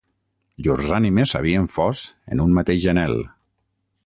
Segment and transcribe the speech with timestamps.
[0.67, 2.03] Llurs ànimes s'havien fos
[2.37, 3.19] en un mateix anhel.